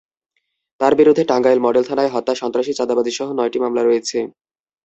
তাঁর 0.79 0.93
বিরুদ্ধে 0.95 1.23
টাঙ্গাইল 1.29 1.59
মডেল 1.65 1.83
থানায় 1.89 2.13
হত্যা, 2.13 2.33
সন্ত্রাসী, 2.41 2.71
চাঁদাবাজিসহ 2.75 3.27
নয়টি 3.33 3.57
মামলা 3.63 3.83
রয়েছে। 3.83 4.17